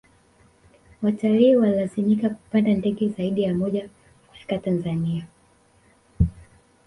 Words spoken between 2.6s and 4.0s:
ndege zaidi ya moja